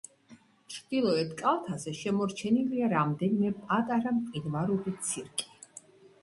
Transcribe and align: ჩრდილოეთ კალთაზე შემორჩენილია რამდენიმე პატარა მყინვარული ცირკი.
ჩრდილოეთ 0.75 1.35
კალთაზე 1.41 1.93
შემორჩენილია 1.99 2.89
რამდენიმე 2.95 3.53
პატარა 3.59 4.15
მყინვარული 4.17 4.95
ცირკი. 5.11 5.49